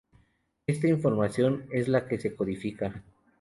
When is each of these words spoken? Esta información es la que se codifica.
Esta 0.65 0.87
información 0.87 1.67
es 1.71 1.87
la 1.87 2.07
que 2.07 2.17
se 2.17 2.35
codifica. 2.35 3.03